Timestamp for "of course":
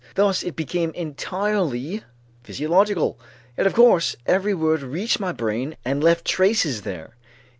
3.67-4.15